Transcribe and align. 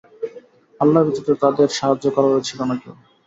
আল্লাহ 0.79 1.01
ব্যতীত 1.05 1.27
তাদের 1.43 1.69
সাহায্য 1.77 2.05
করারও 2.15 2.45
ছিল 2.47 2.59
না 2.69 2.75
কেউ। 2.81 2.93